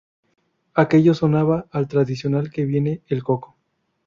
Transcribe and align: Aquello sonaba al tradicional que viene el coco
Aquello 0.73 1.13
sonaba 1.13 1.67
al 1.69 1.87
tradicional 1.87 2.49
que 2.49 2.65
viene 2.65 3.03
el 3.07 3.21
coco 3.23 3.55